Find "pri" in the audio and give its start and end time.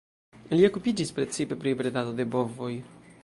1.65-1.75